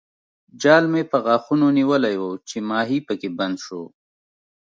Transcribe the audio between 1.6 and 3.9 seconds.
نیولی وو چې ماهي پکې بند شو.